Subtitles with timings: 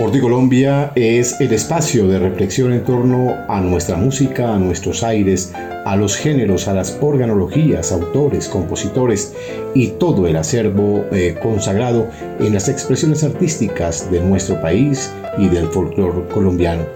[0.00, 5.02] Por ti Colombia es el espacio de reflexión en torno a nuestra música, a nuestros
[5.02, 5.52] aires,
[5.84, 9.34] a los géneros, a las organologías, autores, compositores
[9.74, 12.08] y todo el acervo eh, consagrado
[12.38, 16.86] en las expresiones artísticas de nuestro país y del folclore colombiano.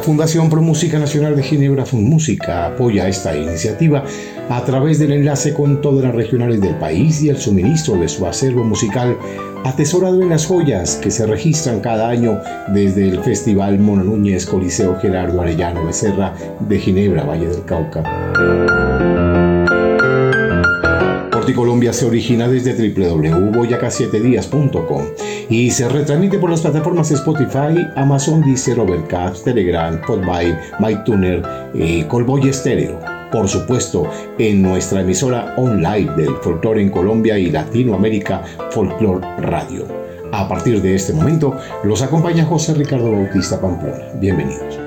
[0.00, 4.02] La Fundación Pro Música Nacional de Ginebra Música apoya esta iniciativa
[4.48, 8.26] a través del enlace con todas las regionales del país y el suministro de su
[8.26, 9.18] acervo musical
[9.62, 12.40] atesorado en las joyas que se registran cada año
[12.72, 19.49] desde el Festival Mono Núñez Coliseo Gerardo Arellano Becerra de Ginebra, Valle del Cauca.
[21.54, 25.04] Colombia se origina desde www.boyaca7días.com
[25.48, 31.42] y se retransmite por las plataformas Spotify, Amazon, Deezer, Overcast, Telegram, Podvine, MyTuner
[31.74, 33.00] y Colboy Estéreo.
[33.32, 39.84] Por supuesto, en nuestra emisora online del folclore en Colombia y Latinoamérica, Folklore Radio.
[40.32, 44.04] A partir de este momento, los acompaña José Ricardo Bautista Pamplona.
[44.20, 44.78] Bienvenidos.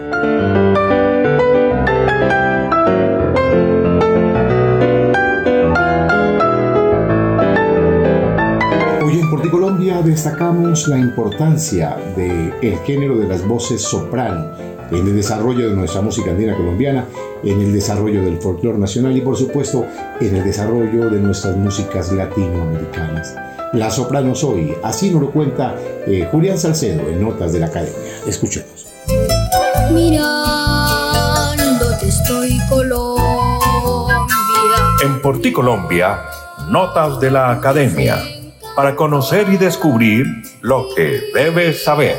[10.06, 14.52] Destacamos la importancia del el género de las voces soprano
[14.92, 17.06] en el desarrollo de nuestra música andina colombiana,
[17.44, 19.86] en el desarrollo del folclore nacional y por supuesto
[20.20, 23.36] en el desarrollo de nuestras músicas latinoamericanas.
[23.74, 27.98] La soprano soy, así nos lo cuenta eh, Julián Salcedo en Notas de la Academia.
[28.28, 28.88] Escuchemos.
[29.92, 30.98] Mirándote
[32.08, 33.24] estoy Colombia.
[35.04, 36.20] En Porti Colombia,
[36.70, 38.33] Notas de la Academia
[38.76, 40.26] para conocer y descubrir
[40.62, 42.18] lo que debes saber.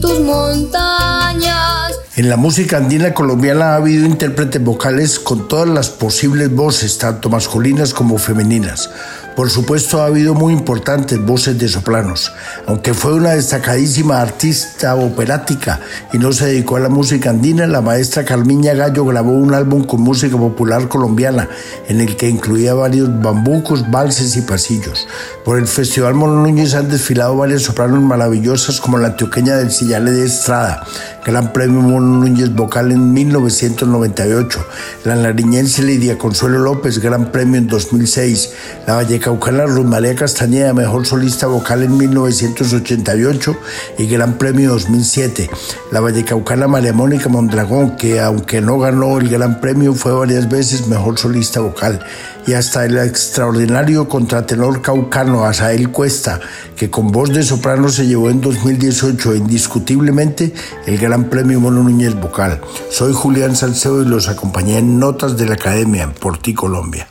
[0.00, 1.92] tus montañas.
[2.16, 7.28] En la música andina colombiana ha habido intérpretes vocales con todas las posibles voces, tanto
[7.28, 8.90] masculinas como femeninas.
[9.36, 12.32] Por supuesto, ha habido muy importantes voces de sopranos,
[12.66, 15.80] aunque fue una destacadísima artista operática
[16.12, 19.84] y no se dedicó a la música andina, la maestra Carmiña Gallo grabó un álbum
[19.84, 21.48] con música popular colombiana,
[21.88, 25.08] en el que incluía varios bambucos, valses y pasillos.
[25.44, 30.12] Por el Festival Mono Núñez han desfilado varias sopranos maravillosas como la antioqueña del Sillale
[30.12, 30.84] de Estrada,
[31.26, 34.66] Gran Premio Mono Núñez Vocal en 1998,
[35.04, 38.52] la nariñense Lidia Consuelo López, Gran Premio en 2006,
[38.86, 43.56] la vallecaucana Ruth María Castañeda, Mejor Solista Vocal en 1988
[43.96, 45.48] y Gran Premio 2007,
[45.90, 50.88] la vallecaucana María Mónica Mondragón, que aunque no ganó el Gran Premio, fue varias veces
[50.88, 52.04] Mejor Solista Vocal,
[52.46, 56.40] y hasta el extraordinario contratenor caucano Asael Cuesta,
[56.76, 60.52] que con voz de soprano se llevó en 2018 indiscutiblemente
[60.84, 62.60] el Gran Premio Mono Núñez Vocal.
[62.90, 67.08] Soy Julián Salcedo y los acompañé en Notas de la Academia por ti Colombia.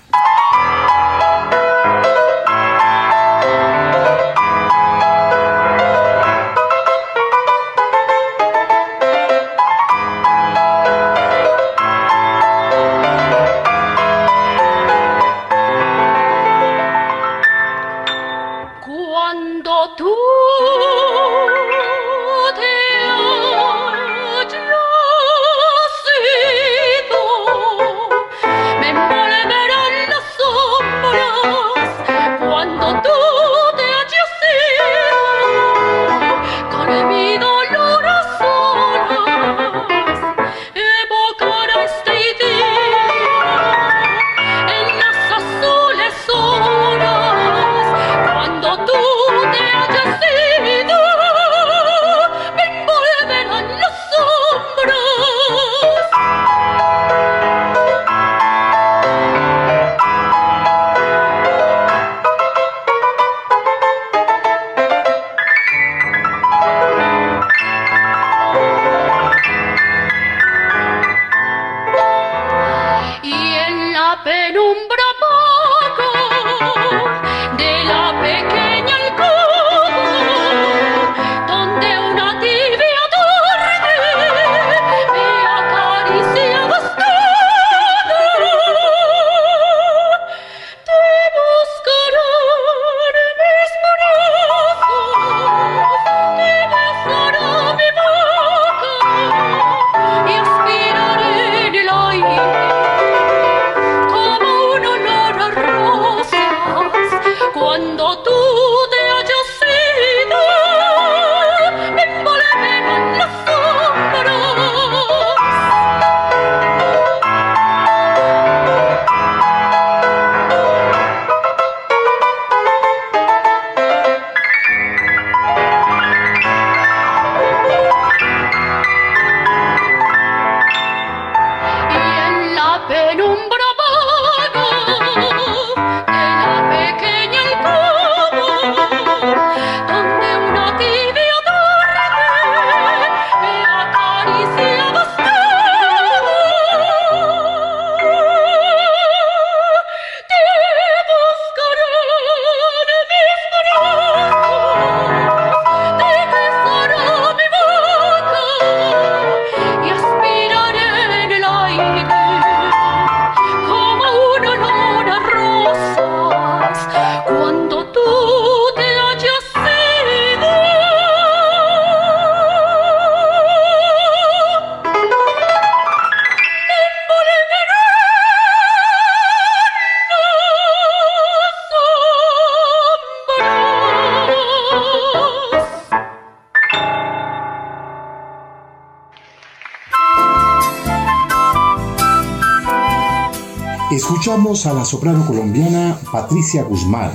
[193.93, 197.11] Escuchamos a la soprano colombiana Patricia Guzmán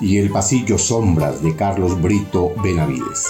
[0.00, 3.26] y el pasillo Sombras de Carlos Brito Benavides.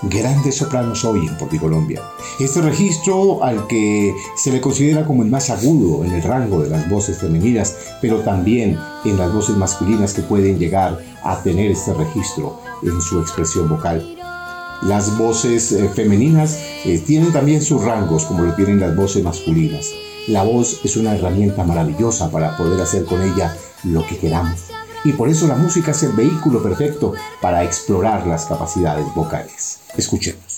[0.00, 2.00] Grandes sopranos hoy en Colombia.
[2.40, 6.70] Este registro al que se le considera como el más agudo en el rango de
[6.70, 11.92] las voces femeninas, pero también en las voces masculinas que pueden llegar a tener este
[11.92, 14.16] registro en su expresión vocal.
[14.84, 19.90] Las voces eh, femeninas eh, tienen también sus rangos como lo tienen las voces masculinas.
[20.28, 24.66] La voz es una herramienta maravillosa para poder hacer con ella lo que queramos.
[25.04, 29.80] Y por eso la música es el vehículo perfecto para explorar las capacidades vocales.
[29.96, 30.51] Escuchemos.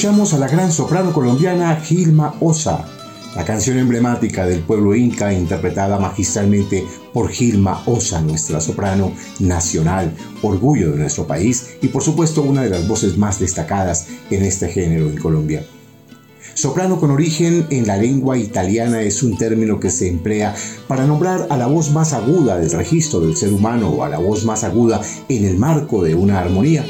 [0.00, 2.86] Escuchamos a la gran soprano colombiana Gilma Osa,
[3.36, 10.92] la canción emblemática del pueblo inca interpretada magistralmente por Gilma Osa, nuestra soprano nacional, orgullo
[10.92, 15.10] de nuestro país y por supuesto una de las voces más destacadas en este género
[15.10, 15.66] en Colombia.
[16.54, 20.54] Soprano con origen en la lengua italiana es un término que se emplea
[20.88, 24.18] para nombrar a la voz más aguda del registro del ser humano o a la
[24.18, 26.86] voz más aguda en el marco de una armonía.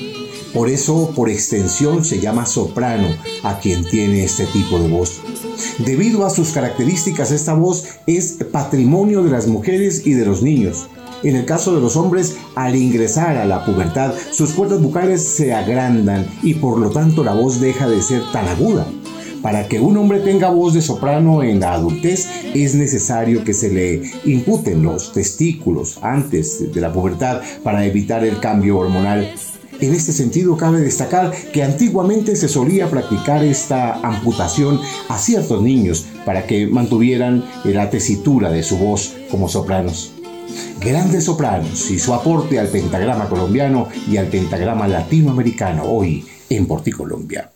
[0.53, 3.07] Por eso, por extensión, se llama soprano
[3.43, 5.21] a quien tiene este tipo de voz.
[5.79, 10.89] Debido a sus características, esta voz es patrimonio de las mujeres y de los niños.
[11.23, 15.53] En el caso de los hombres, al ingresar a la pubertad, sus cuerdas vocales se
[15.53, 18.87] agrandan y por lo tanto la voz deja de ser tan aguda.
[19.43, 23.71] Para que un hombre tenga voz de soprano en la adultez es necesario que se
[23.71, 29.33] le imputen los testículos antes de la pubertad para evitar el cambio hormonal.
[29.81, 36.07] En este sentido, cabe destacar que antiguamente se solía practicar esta amputación a ciertos niños
[36.27, 40.13] para que mantuvieran la tesitura de su voz como sopranos.
[40.81, 47.51] Grandes sopranos y su aporte al pentagrama colombiano y al pentagrama latinoamericano hoy en Porticolombia.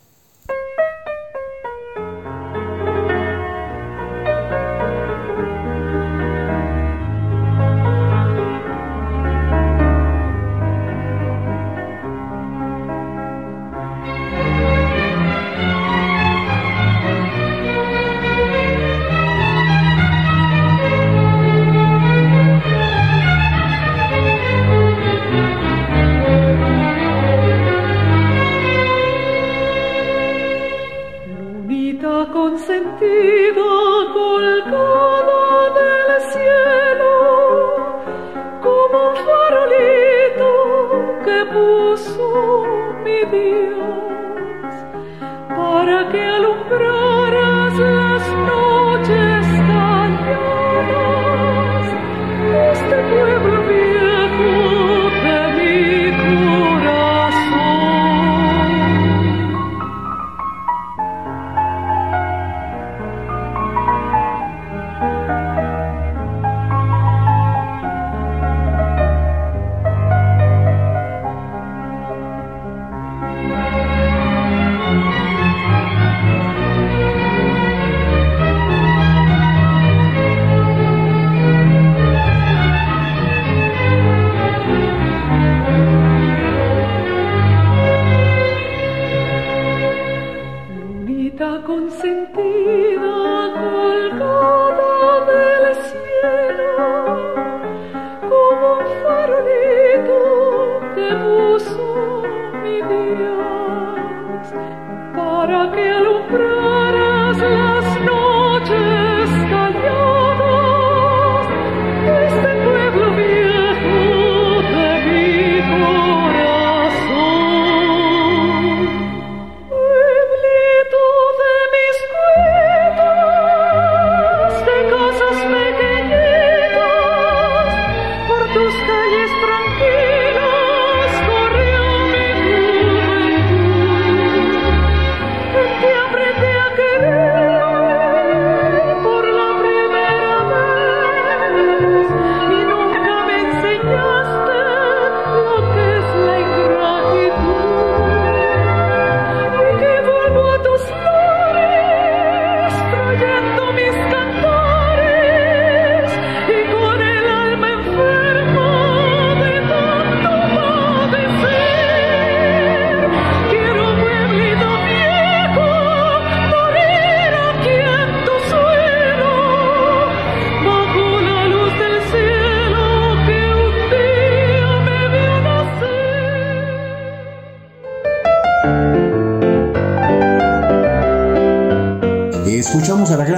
[41.45, 42.63] rebuço
[43.03, 43.84] me deu.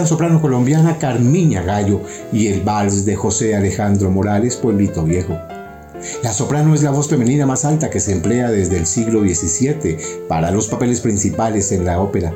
[0.05, 5.37] Soprano colombiana Carmiña Gallo y el vals de José Alejandro Morales, Pueblito Viejo.
[6.23, 9.97] La soprano es la voz femenina más alta que se emplea desde el siglo XVII
[10.29, 12.33] para los papeles principales en la ópera.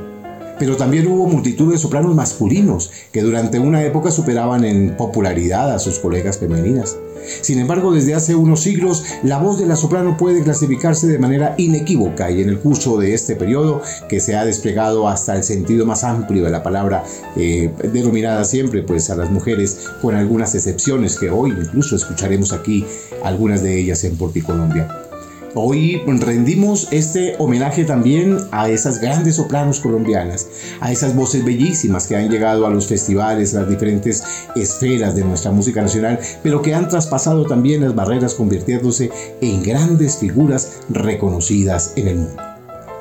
[0.60, 5.80] Pero también hubo multitud de sopranos masculinos que durante una época superaban en popularidad a
[5.80, 6.98] sus colegas femeninas.
[7.42, 11.56] Sin embargo, desde hace unos siglos, la voz de la soprano puede clasificarse de manera
[11.58, 15.86] inequívoca y en el curso de este periodo, que se ha desplegado hasta el sentido
[15.86, 17.04] más amplio de la palabra,
[17.36, 22.86] eh, denominada siempre pues a las mujeres, con algunas excepciones que hoy incluso escucharemos aquí,
[23.24, 25.11] algunas de ellas en Porticolombia.
[25.54, 30.48] Hoy rendimos este homenaje también a esas grandes sopranos colombianas,
[30.80, 34.24] a esas voces bellísimas que han llegado a los festivales, las diferentes
[34.56, 40.18] esferas de nuestra música nacional, pero que han traspasado también las barreras convirtiéndose en grandes
[40.18, 42.42] figuras reconocidas en el mundo.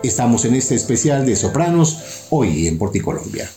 [0.03, 3.49] Estamos en este especial de sopranos hoy en Porticolombia.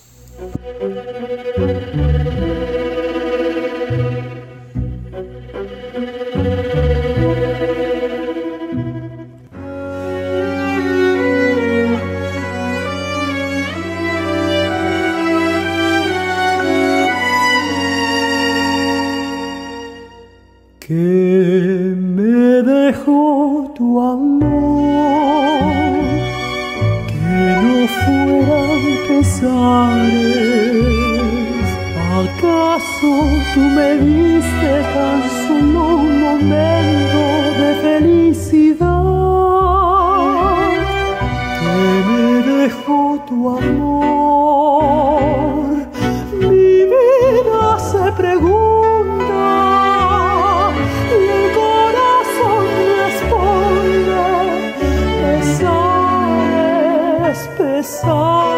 [58.02, 58.53] Pesares.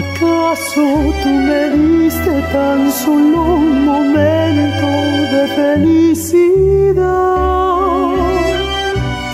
[0.00, 0.86] ¿Acaso
[1.22, 4.86] tú me diste tan solo un momento
[5.32, 6.94] de felicidad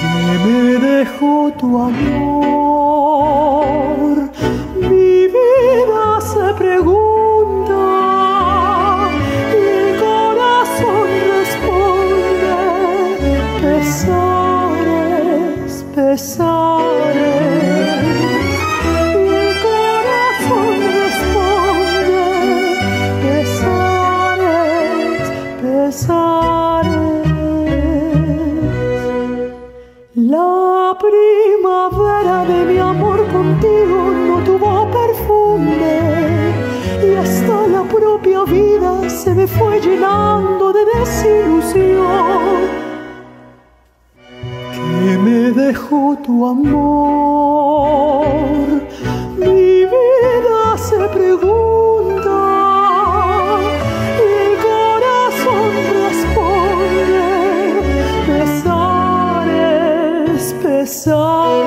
[0.01, 0.09] que
[0.45, 2.26] me dejó tu amor?
[39.27, 42.45] Se me fue llenando de desilusión.
[44.73, 46.69] Que me dejó tu amor,
[49.37, 52.39] mi vida se pregunta
[54.23, 55.71] y el corazón
[56.05, 57.27] responde,
[58.29, 59.75] pesares,
[60.63, 61.66] pesares.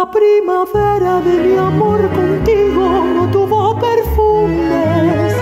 [0.00, 5.36] La primavera de mi amor contigo no tuvo perfumes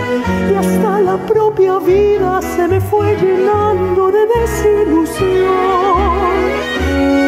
[0.51, 5.47] y hasta la propia vida se me fue llenando de desilusión.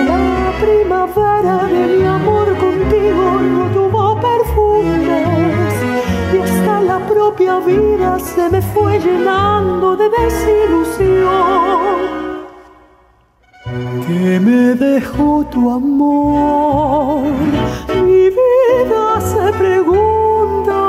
[0.08, 5.72] La primavera de mi amor contigo no tuvo perfumes
[6.34, 12.09] y hasta la propia vida se me fue llenando de desilusión
[14.10, 17.22] que me dejó tu amor.
[18.04, 20.82] Mi vida se pregunta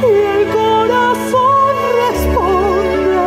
[0.00, 0.02] y
[0.34, 3.24] el corazón responde,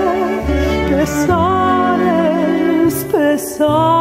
[0.90, 3.93] pesares, pesares.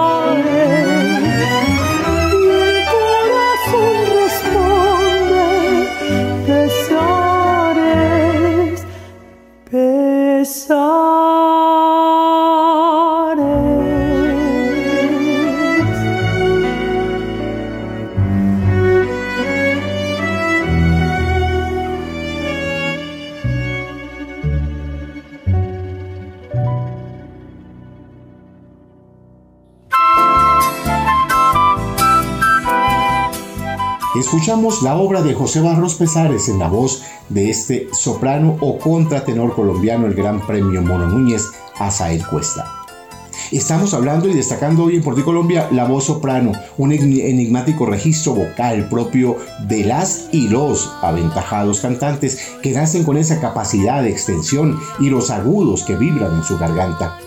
[34.33, 39.55] Escuchamos la obra de José Barros Pesares en la voz de este soprano o contratenor
[39.55, 42.65] colombiano, el Gran Premio Mono Núñez, Azael Cuesta.
[43.51, 48.89] Estamos hablando y destacando hoy en Por Colombia la voz soprano, un enigmático registro vocal
[48.89, 49.37] propio
[49.69, 55.29] de las y los aventajados cantantes que nacen con esa capacidad de extensión y los
[55.29, 57.19] agudos que vibran en su garganta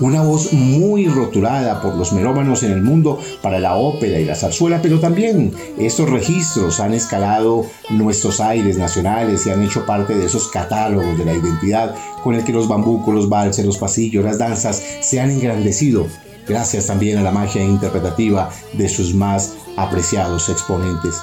[0.00, 4.34] una voz muy rotulada por los melómanos en el mundo para la ópera y la
[4.34, 10.26] zarzuela, pero también estos registros han escalado nuestros aires nacionales y han hecho parte de
[10.26, 14.38] esos catálogos de la identidad con el que los bambucos, los valses, los pasillos, las
[14.38, 16.06] danzas se han engrandecido,
[16.46, 21.16] gracias también a la magia interpretativa de sus más apreciados exponentes.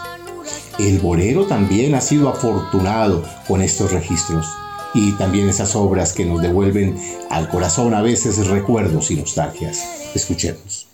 [0.80, 4.48] El bolero también ha sido afortunado con estos registros
[4.94, 6.96] y también esas obras que nos devuelven
[7.30, 9.84] al corazón a veces recuerdos y nostalgias.
[10.14, 10.88] Escuchemos.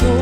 [0.00, 0.17] la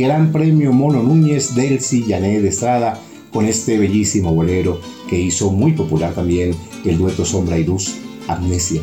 [0.00, 2.98] gran premio Mono Núñez del Sillané de Estrada
[3.30, 6.54] con este bellísimo bolero que hizo muy popular también
[6.86, 8.80] el dueto Sombra y Luz, Amnesia.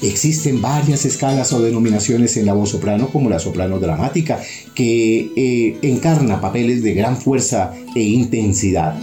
[0.00, 4.40] Existen varias escalas o denominaciones en la voz soprano, como la soprano dramática,
[4.74, 8.96] que eh, encarna papeles de gran fuerza e intensidad.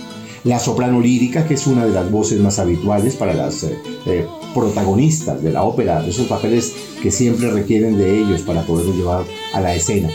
[0.45, 4.25] La soprano lírica, que es una de las voces más habituales para las eh, eh,
[4.55, 9.61] protagonistas de la ópera, esos papeles que siempre requieren de ellos para poderlos llevar a
[9.61, 10.09] la escena.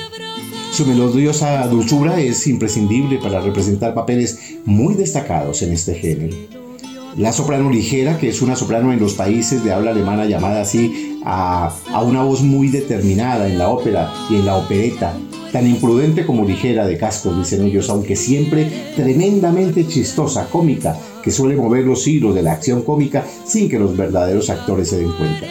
[0.75, 6.37] Su melodiosa dulzura es imprescindible para representar papeles muy destacados en este género.
[7.17, 11.21] La soprano ligera, que es una soprano en los países de habla alemana llamada así
[11.25, 15.17] a, a una voz muy determinada en la ópera y en la opereta,
[15.53, 21.55] tan imprudente como ligera de cascos, dicen ellos, aunque siempre tremendamente chistosa, cómica, que suele
[21.55, 25.47] mover los hilos de la acción cómica sin que los verdaderos actores se den cuenta.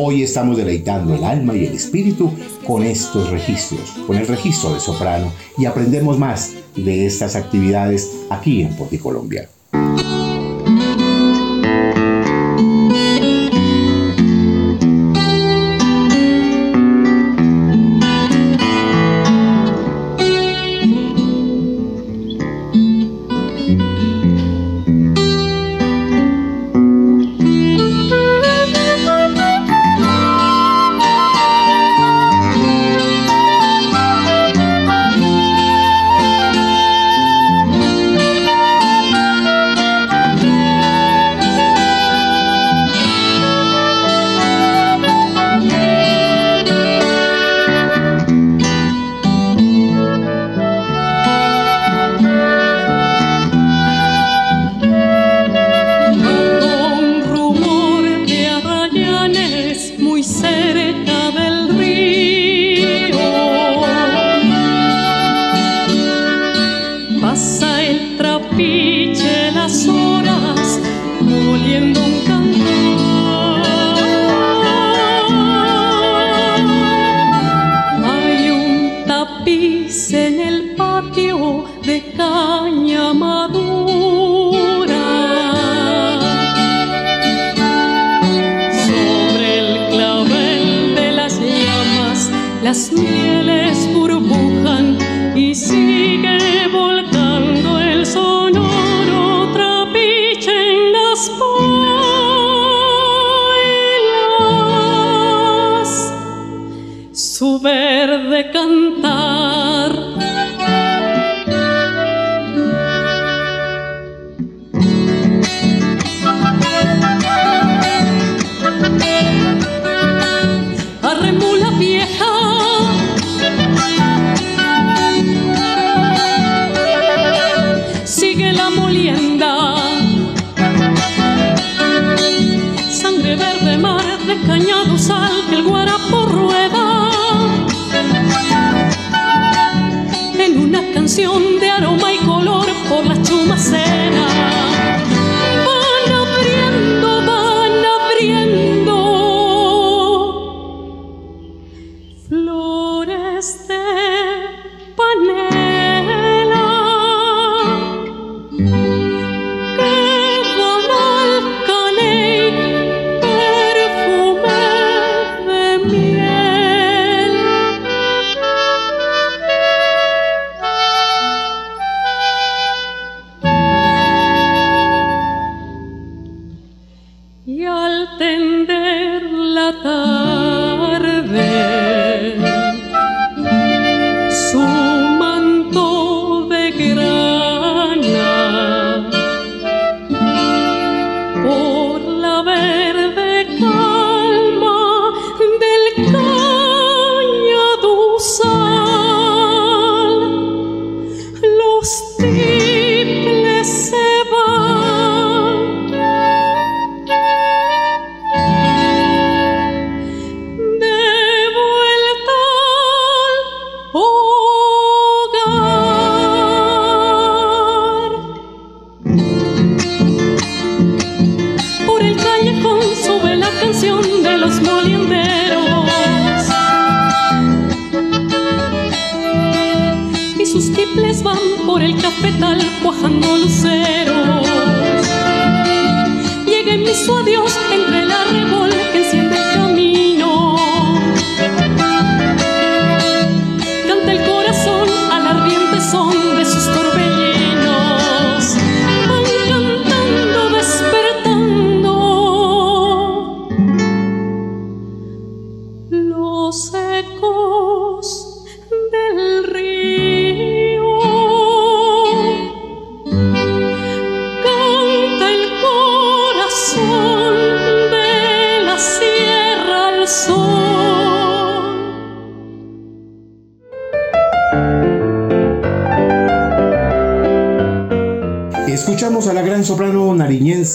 [0.00, 2.30] Hoy estamos deleitando el alma y el espíritu
[2.64, 8.62] con estos registros, con el registro de soprano y aprendemos más de estas actividades aquí
[8.62, 9.48] en Porticolombia.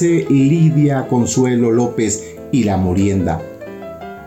[0.02, 3.42] Lidia Consuelo López y La Morienda.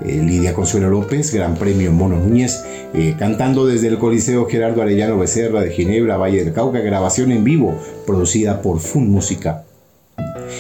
[0.05, 2.63] Eh, Lidia Consuelo López, Gran Premio Mono Núñez,
[2.95, 7.43] eh, cantando desde el Coliseo Gerardo Arellano Becerra de Ginebra, Valle del Cauca, grabación en
[7.43, 7.75] vivo,
[8.07, 9.65] producida por Fun Música.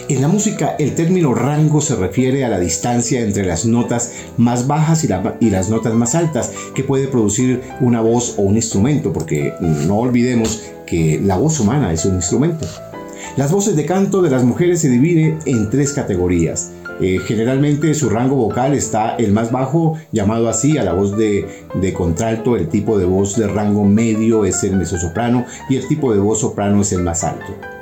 [0.09, 4.67] En la música, el término rango se refiere a la distancia entre las notas más
[4.67, 5.09] bajas y,
[5.41, 9.99] y, las notas más altas que puede producir una voz o un instrumento, porque no
[9.99, 12.67] olvidemos que la voz humana es un instrumento.
[13.37, 16.73] Las voces de canto de las mujeres se dividen en tres categorías.
[17.03, 21.47] Eh, generalmente su rango vocal está el más bajo, llamado así a la voz de,
[21.75, 26.15] de, contralto, el tipo de voz de rango medio es el mezzosoprano y el tipo
[26.15, 27.76] de voz soprano es el más alto.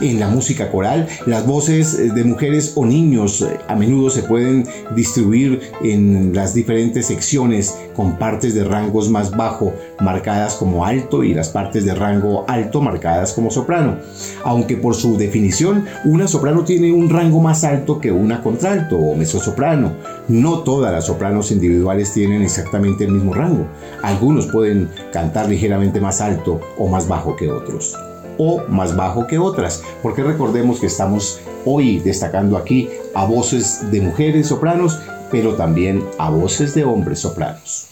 [0.00, 4.22] En la música coral, las voces eh, de mujeres o niños eh, a menudo se
[4.22, 11.24] pueden distribuir en las diferentes secciones con partes de rangos más bajo marcadas como alto
[11.24, 13.96] y las partes de rango alto marcadas como soprano.
[14.44, 19.16] Aunque por su definición, una soprano tiene un rango más alto que una contralto o
[19.16, 19.92] mezzosoprano.
[20.28, 23.66] No todas las sopranos individuales tienen exactamente el mismo rango.
[24.02, 27.96] Algunos pueden cantar ligeramente más alto o más bajo que otros
[28.38, 34.00] o más bajo que otras, porque recordemos que estamos hoy destacando aquí a voces de
[34.00, 34.98] mujeres sopranos,
[35.30, 37.88] pero también a voces de hombres sopranos.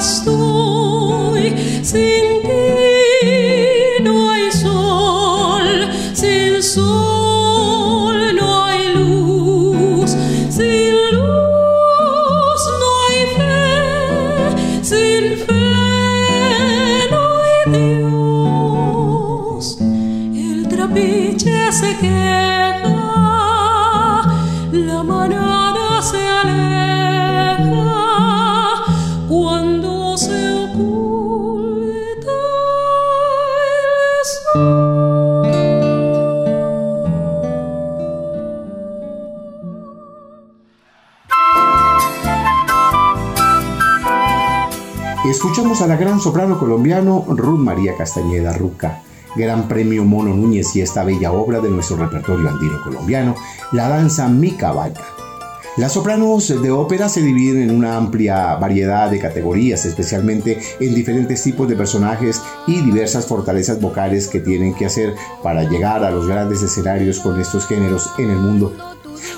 [0.00, 2.39] estoy sin
[45.90, 49.02] la gran soprano colombiano Ruth María Castañeda Ruca,
[49.34, 53.34] Gran Premio Mono Núñez y esta bella obra de nuestro repertorio andino colombiano,
[53.72, 55.00] la danza Mi Caballa.
[55.76, 61.42] Las sopranos de ópera se dividen en una amplia variedad de categorías, especialmente en diferentes
[61.42, 66.28] tipos de personajes y diversas fortalezas vocales que tienen que hacer para llegar a los
[66.28, 68.72] grandes escenarios con estos géneros en el mundo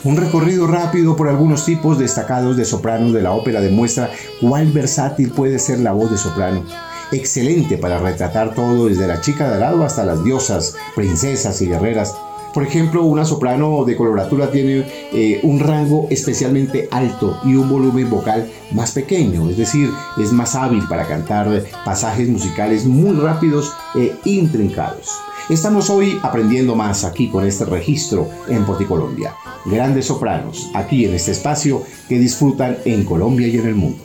[0.04, 5.30] un recorrido rápido por algunos tipos destacados de sopranos de la ópera demuestra cuál versátil
[5.30, 6.64] puede ser la voz de soprano.
[7.12, 12.16] Excelente para retratar todo desde la chica de lado hasta las diosas, princesas y guerreras.
[12.52, 18.10] Por ejemplo, una soprano de coloratura tiene eh, un rango especialmente alto y un volumen
[18.10, 19.88] vocal más pequeño, es decir,
[20.20, 25.08] es más hábil para cantar pasajes musicales muy rápidos e intrincados.
[25.48, 29.34] Estamos hoy aprendiendo más aquí con este registro en Porticolombia.
[29.64, 34.04] Grandes sopranos, aquí en este espacio que disfrutan en Colombia y en el mundo.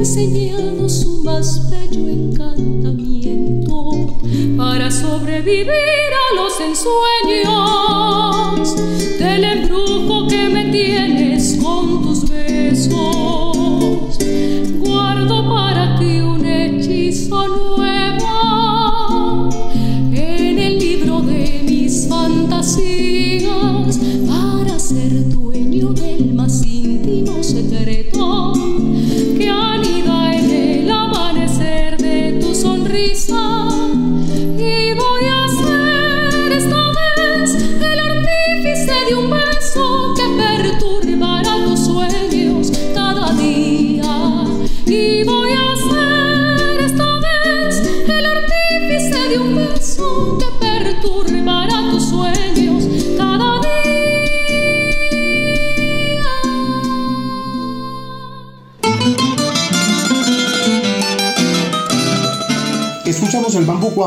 [0.00, 4.16] enseñando su más bello encantamiento
[4.56, 7.50] para sobrevivir a los ensueños
[9.18, 13.49] del embrujo que me tienes con tus besos.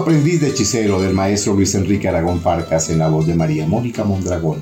[0.04, 4.04] Aprendiz de hechicero del maestro Luis Enrique Aragón Farcas en la voz de María Mónica
[4.04, 4.62] Mondragón.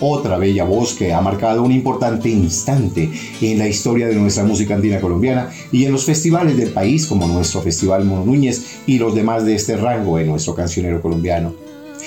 [0.00, 3.08] Otra bella voz que ha marcado un importante instante
[3.40, 7.28] en la historia de nuestra música andina colombiana y en los festivales del país como
[7.28, 11.54] nuestro Festival Mono Núñez y los demás de este rango en nuestro cancionero colombiano.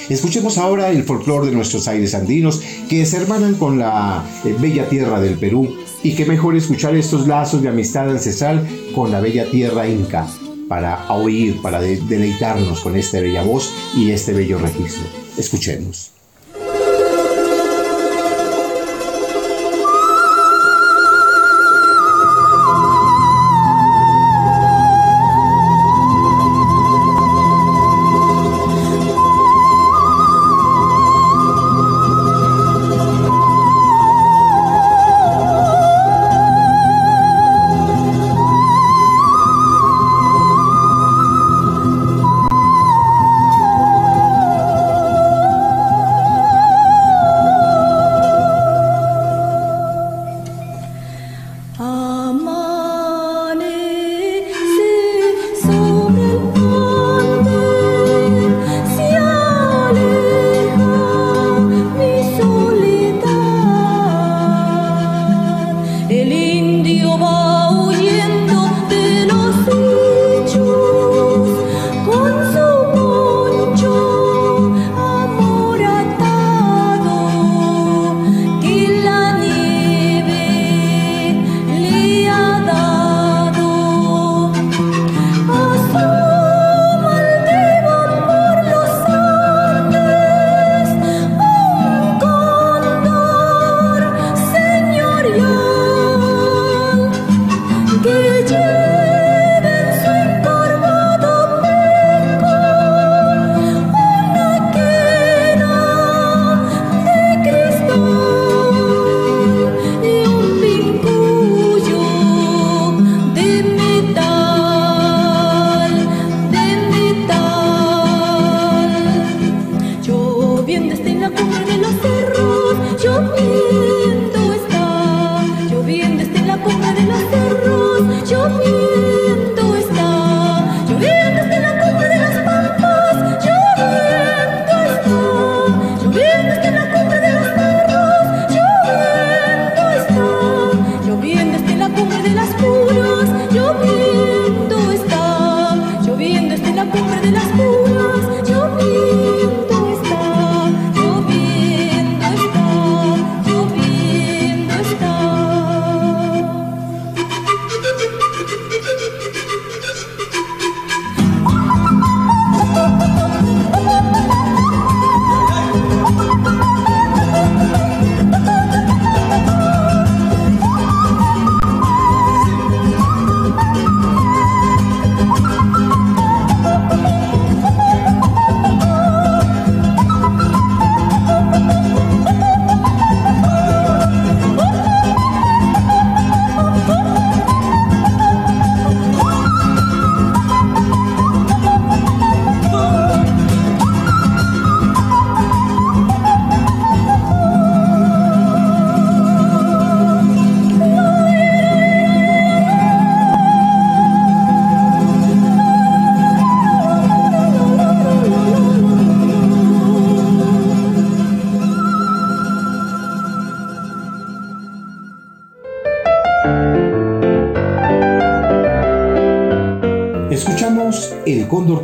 [0.10, 4.90] Escuchemos ahora el folclore de nuestros aires andinos que se hermanan con la eh, bella
[4.90, 5.74] tierra del Perú
[6.04, 10.28] y qué mejor escuchar estos lazos de amistad ancestral con la bella tierra inca
[10.74, 15.04] para oír, para deleitarnos con esta bella voz y este bello registro.
[15.38, 16.10] Escuchemos.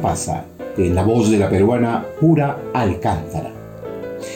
[0.10, 0.46] Pasa,
[0.76, 3.52] en la voz de la peruana Pura Alcántara.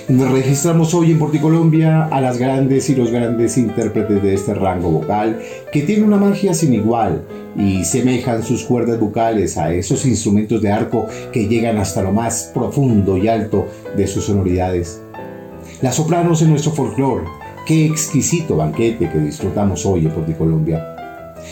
[0.07, 5.41] Registramos hoy en Porticolombia a las grandes y los grandes intérpretes de este rango vocal
[5.71, 7.23] que tiene una magia sin igual
[7.57, 12.51] y semejan sus cuerdas vocales a esos instrumentos de arco que llegan hasta lo más
[12.53, 13.65] profundo y alto
[13.97, 15.01] de sus sonoridades.
[15.81, 17.25] Las sopranos en nuestro folclore,
[17.65, 20.92] qué exquisito banquete que disfrutamos hoy en Porticolombia.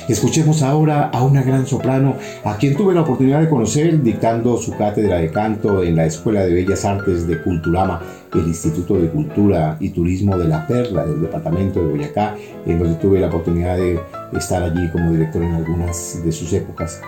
[0.07, 4.75] Escuchemos ahora a una gran soprano a quien tuve la oportunidad de conocer dictando su
[4.75, 8.01] cátedra de canto en la Escuela de Bellas Artes de Culturama,
[8.33, 12.35] el Instituto de Cultura y Turismo de La Perla del departamento de Boyacá,
[12.65, 13.99] en donde tuve la oportunidad de
[14.37, 16.99] estar allí como director en algunas de sus épocas.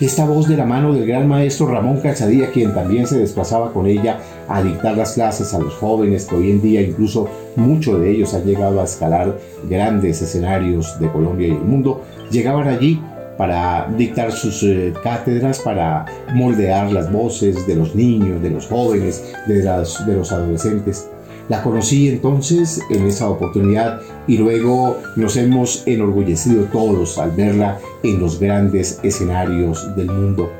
[0.00, 3.86] Esta voz de la mano del gran maestro Ramón Cachadía, quien también se desplazaba con
[3.86, 4.18] ella
[4.48, 8.34] a dictar las clases a los jóvenes que hoy en día incluso muchos de ellos
[8.34, 13.00] han llegado a escalar grandes escenarios de Colombia y el mundo, llegaban allí
[13.36, 16.04] para dictar sus eh, cátedras, para
[16.34, 21.08] moldear las voces de los niños, de los jóvenes, de, las, de los adolescentes.
[21.48, 28.18] La conocí entonces en esa oportunidad y luego nos hemos enorgullecido todos al verla en
[28.18, 30.50] los grandes escenarios del mundo.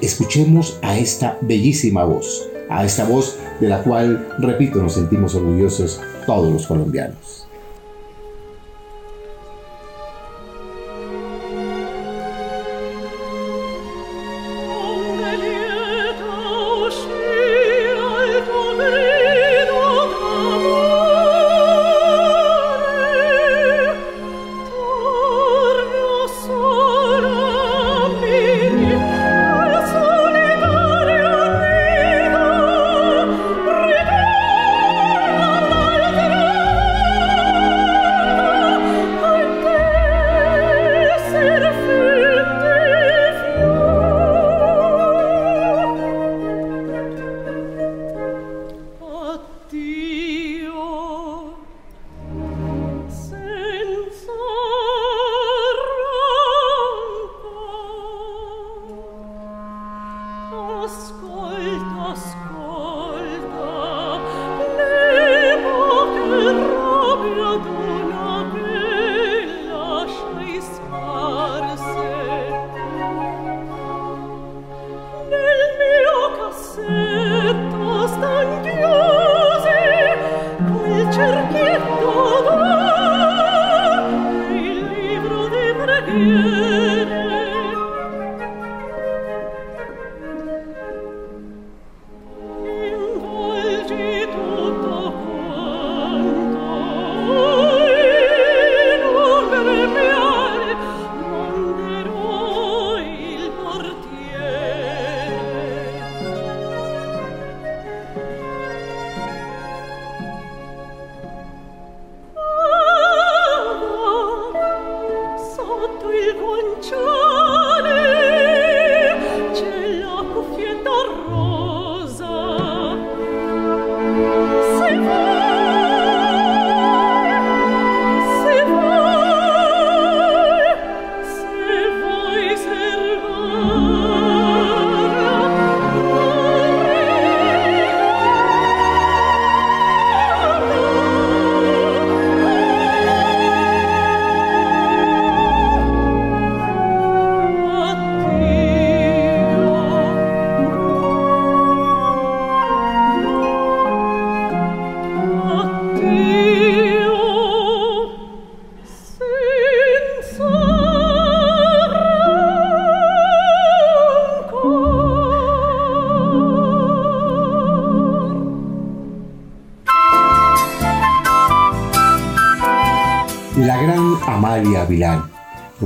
[0.00, 6.00] Escuchemos a esta bellísima voz, a esta voz de la cual, repito, nos sentimos orgullosos
[6.26, 7.49] todos los colombianos.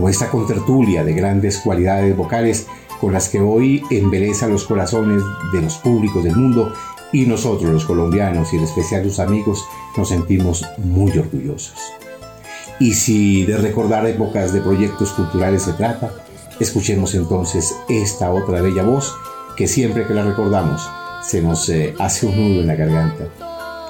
[0.09, 2.67] Esta contertulia de grandes cualidades vocales
[3.01, 6.73] con las que hoy embeleza los corazones de los públicos del mundo
[7.13, 9.65] y nosotros los colombianos y en especial sus amigos
[9.97, 11.79] nos sentimos muy orgullosos.
[12.81, 16.13] Y si de recordar épocas de proyectos culturales se trata,
[16.59, 19.15] escuchemos entonces esta otra bella voz
[19.57, 20.89] que siempre que la recordamos
[21.23, 23.29] se nos eh, hace un nudo en la garganta.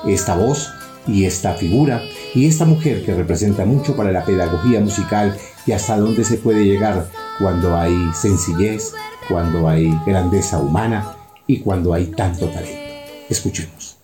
[0.07, 0.69] Esta voz
[1.07, 2.03] y esta figura
[2.35, 6.65] y esta mujer que representa mucho para la pedagogía musical y hasta dónde se puede
[6.65, 7.09] llegar
[7.39, 8.93] cuando hay sencillez,
[9.29, 11.17] cuando hay grandeza humana
[11.47, 12.83] y cuando hay tanto talento.
[13.29, 14.04] Escuchemos.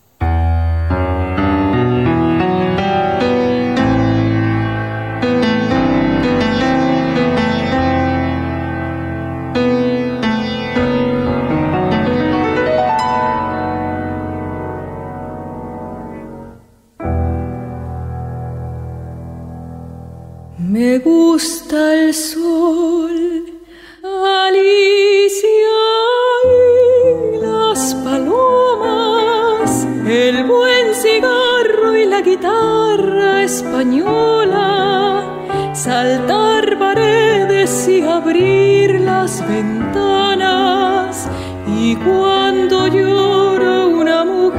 [39.21, 41.29] Las ventanas
[41.67, 44.55] y cuando llora una mujer,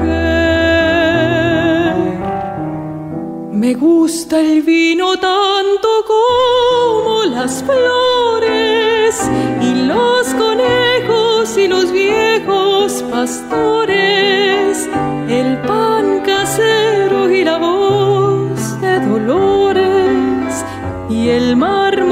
[3.51, 9.16] me gusta el vino tanto como las flores
[9.62, 14.88] y los conejos y los viejos pastores,
[15.28, 20.64] el pan casero y la voz de dolores
[21.09, 22.05] y el mar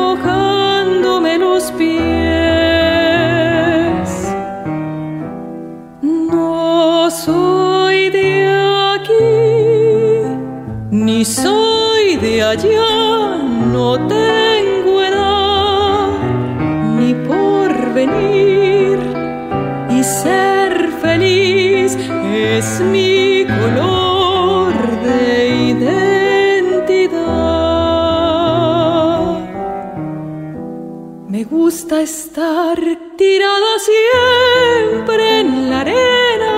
[12.50, 13.38] allá,
[13.74, 16.10] no tengo edad
[16.98, 18.98] ni por venir
[19.92, 21.96] y ser feliz
[22.34, 24.74] es mi color
[25.04, 27.20] de identidad.
[31.28, 32.80] Me gusta estar
[33.16, 36.56] tirada siempre en la arena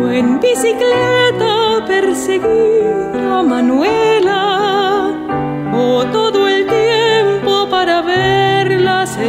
[0.00, 2.84] o en bicicleta perseguir
[3.32, 4.39] a Manuela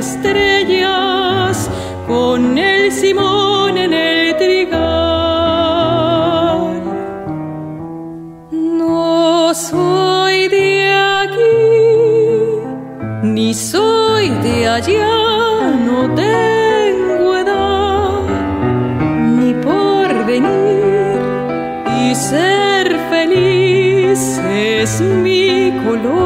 [0.02, 1.70] estrellas
[2.08, 4.82] con el Simón en el trigal.
[8.52, 10.70] No soy de
[11.20, 11.60] aquí,
[13.36, 15.14] ni soy de allá,
[15.88, 18.22] no tengo edad
[19.38, 21.20] ni por venir
[22.02, 26.21] y ser feliz es mi color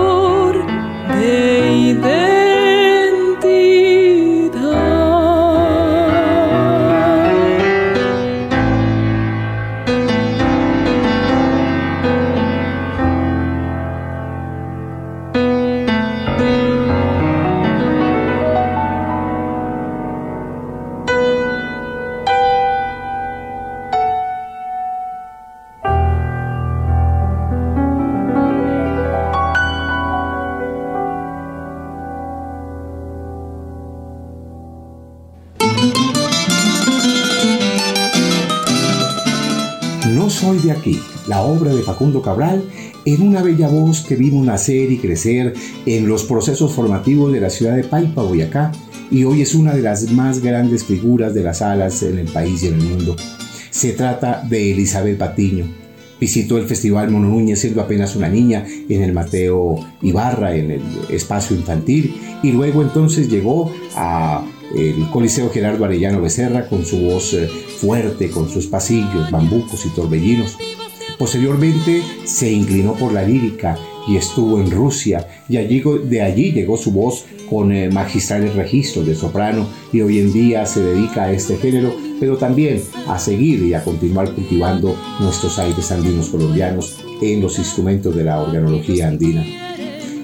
[41.28, 42.64] la obra de Facundo Cabral,
[43.06, 45.54] en una bella voz que vino nacer y crecer
[45.86, 48.72] en los procesos formativos de la ciudad de Paipa, Boyacá,
[49.12, 52.64] y hoy es una de las más grandes figuras de las alas en el país
[52.64, 53.16] y en el mundo.
[53.70, 55.66] Se trata de Elizabeth Patiño.
[56.20, 60.82] Visitó el Festival Mono Núñez siendo apenas una niña en el Mateo Ibarra, en el
[61.10, 67.34] espacio infantil, y luego entonces llegó a el Coliseo Gerardo Arellano Becerra con su voz
[67.34, 70.58] eh, fuerte, con sus pasillos, bambucos y torbellinos.
[71.18, 76.78] Posteriormente se inclinó por la lírica y estuvo en Rusia y allí, de allí llegó
[76.78, 81.32] su voz con eh, magistrales registros de soprano y hoy en día se dedica a
[81.32, 87.42] este género, pero también a seguir y a continuar cultivando nuestros aires andinos colombianos en
[87.42, 89.44] los instrumentos de la organología andina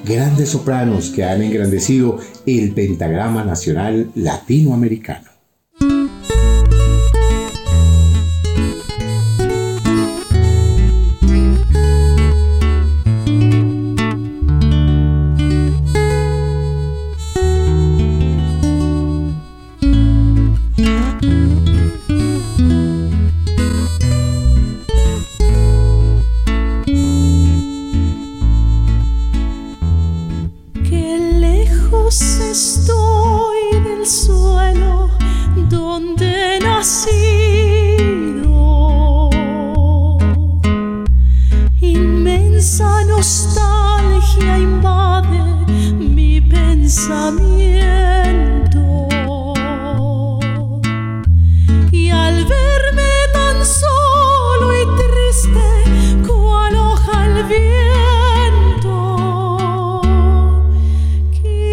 [0.04, 5.31] grandes sopranos que han engrandecido el pentagrama nacional latinoamericano.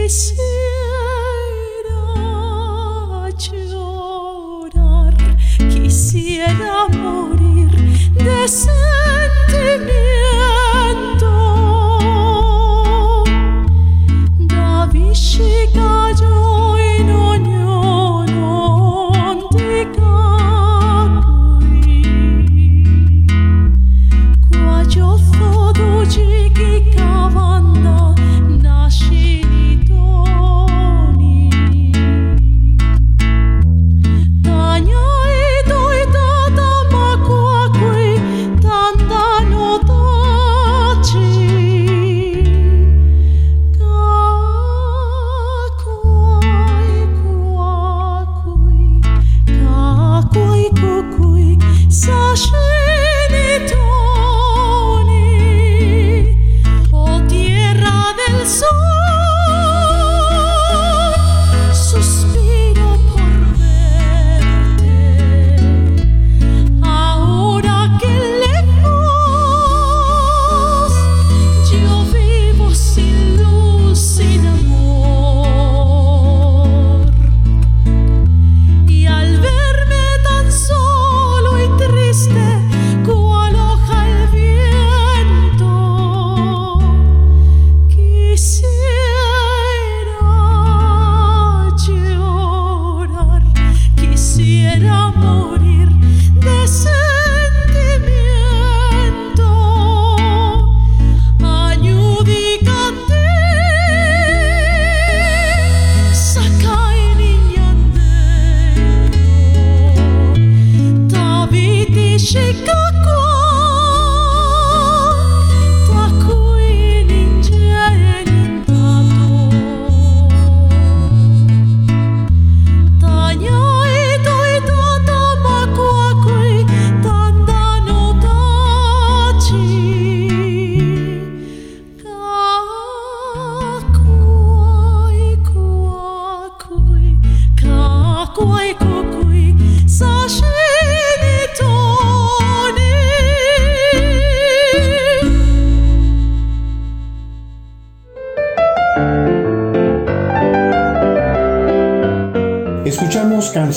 [0.08, 0.37] peace.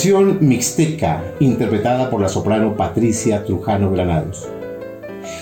[0.02, 4.50] Canción Mixteca, interpretada por la soprano Patricia Trujano Granados.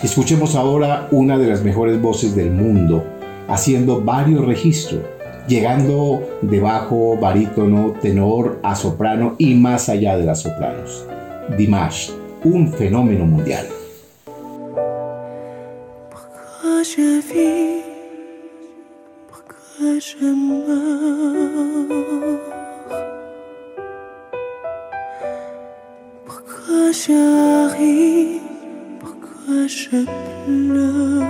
[0.03, 3.05] Escuchemos ahora una de las mejores voces del mundo,
[3.47, 4.99] haciendo varios registros,
[5.47, 11.05] llegando de bajo, barítono, tenor a soprano y más allá de las sopranos.
[11.57, 12.09] Dimash,
[12.43, 13.65] un fenómeno mundial.
[27.07, 28.41] J'arrive,
[28.99, 30.05] pourquoi je
[30.45, 31.29] pleure?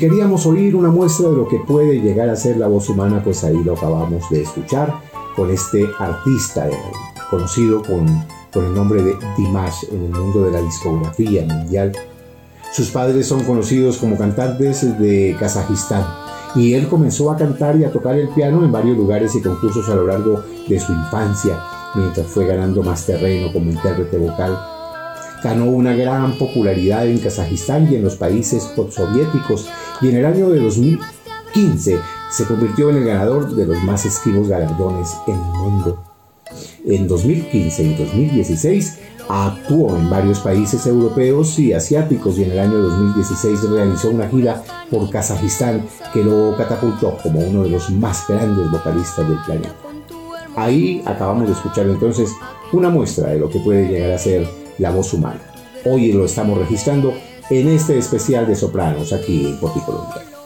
[0.00, 3.44] queríamos oír una muestra de lo que puede llegar a ser la voz humana, pues
[3.44, 4.94] ahí lo acabamos de escuchar
[5.36, 6.72] con este artista eh,
[7.28, 8.06] conocido con,
[8.50, 11.92] con el nombre de Dimash en el mundo de la discografía mundial.
[12.72, 16.06] Sus padres son conocidos como cantantes de Kazajistán
[16.56, 19.86] y él comenzó a cantar y a tocar el piano en varios lugares y concursos
[19.90, 21.62] a lo largo de su infancia,
[21.94, 24.58] mientras fue ganando más terreno como intérprete vocal
[25.42, 29.68] ganó una gran popularidad en Kazajistán y en los países postsoviéticos
[30.00, 31.98] y en el año de 2015
[32.30, 36.02] se convirtió en el ganador de los más esquivos galardones en el mundo.
[36.84, 38.98] En 2015 y 2016
[39.28, 44.62] actuó en varios países europeos y asiáticos y en el año 2016 realizó una gira
[44.90, 49.74] por Kazajistán que lo catapultó como uno de los más grandes vocalistas del planeta.
[50.56, 52.30] Ahí acabamos de escuchar entonces
[52.72, 54.48] una muestra de lo que puede llegar a ser
[54.78, 55.40] la voz humana.
[55.84, 57.14] Hoy lo estamos registrando
[57.50, 60.39] en este especial de sopranos aquí en Colombia.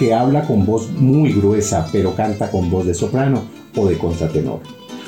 [0.00, 3.42] Que habla con voz muy gruesa, pero canta con voz de soprano
[3.76, 4.60] o de contratenor.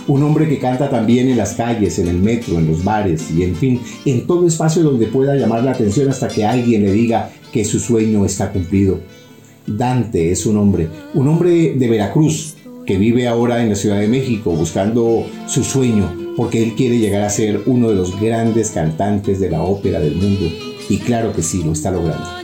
[0.07, 3.43] Un hombre que canta también en las calles, en el metro, en los bares y
[3.43, 7.31] en fin, en todo espacio donde pueda llamar la atención hasta que alguien le diga
[7.51, 9.01] que su sueño está cumplido.
[9.67, 14.09] Dante es un hombre, un hombre de Veracruz, que vive ahora en la Ciudad de
[14.09, 19.41] México buscando su sueño, porque él quiere llegar a ser uno de los grandes cantantes
[19.41, 20.51] de la ópera del mundo.
[20.91, 22.42] Y claro que sí, lo está logrando.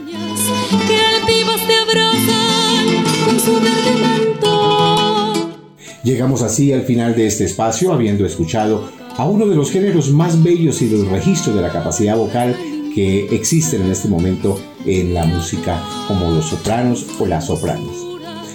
[6.03, 10.41] Llegamos así al final de este espacio, habiendo escuchado a uno de los géneros más
[10.41, 12.55] bellos y del registro de la capacidad vocal
[12.95, 18.07] que existen en este momento en la música, como los sopranos o las sopranos.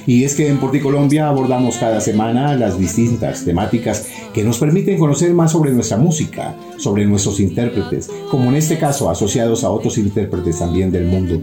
[0.07, 5.33] Y es que en Porticolombia abordamos cada semana las distintas temáticas que nos permiten conocer
[5.33, 10.59] más sobre nuestra música, sobre nuestros intérpretes, como en este caso asociados a otros intérpretes
[10.59, 11.41] también del mundo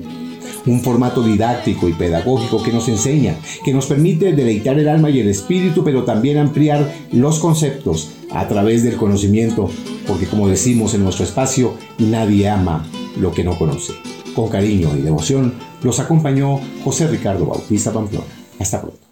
[0.65, 5.19] un formato didáctico y pedagógico que nos enseña, que nos permite deleitar el alma y
[5.19, 9.69] el espíritu, pero también ampliar los conceptos a través del conocimiento,
[10.07, 12.85] porque como decimos en nuestro espacio, nadie ama
[13.19, 13.93] lo que no conoce.
[14.35, 15.53] Con cariño y devoción
[15.83, 18.25] los acompañó José Ricardo Bautista Pamplona.
[18.59, 19.10] Hasta pronto.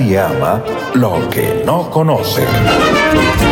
[0.00, 0.62] Nadie ama
[0.94, 3.49] lo que no conoce.